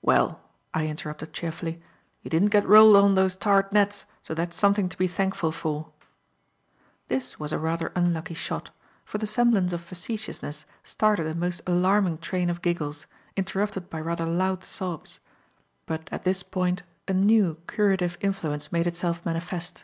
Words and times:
"Well," 0.00 0.38
I 0.72 0.86
interrupted 0.86 1.32
cheerfully, 1.32 1.82
"you 2.20 2.30
didn't 2.30 2.50
get 2.50 2.64
rolled 2.68 2.94
on 2.94 3.16
those 3.16 3.34
tarred 3.34 3.72
nets, 3.72 4.06
so 4.22 4.32
that's 4.32 4.56
something 4.56 4.88
to 4.88 4.96
be 4.96 5.08
thankful 5.08 5.50
for." 5.50 5.90
This 7.08 7.40
was 7.40 7.52
a 7.52 7.58
rather 7.58 7.90
unlucky 7.96 8.34
shot, 8.34 8.70
for 9.04 9.18
the 9.18 9.26
semblance 9.26 9.72
of 9.72 9.80
facetiousness 9.80 10.66
started 10.84 11.26
a 11.26 11.34
most 11.34 11.62
alarming 11.66 12.18
train 12.18 12.48
of 12.48 12.62
giggles, 12.62 13.06
interrupted 13.36 13.90
by 13.90 14.00
rather 14.00 14.24
loud 14.24 14.62
sobs; 14.62 15.18
but 15.84 16.08
at 16.12 16.22
this 16.22 16.44
point, 16.44 16.84
a 17.08 17.12
new 17.12 17.56
curative 17.66 18.16
influence 18.20 18.70
made 18.70 18.86
itself 18.86 19.26
manifest. 19.26 19.82